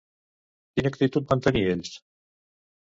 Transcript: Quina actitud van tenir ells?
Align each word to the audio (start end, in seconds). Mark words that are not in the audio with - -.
Quina 0.73 0.93
actitud 0.93 1.31
van 1.33 1.47
tenir 1.49 1.65
ells? 1.77 1.95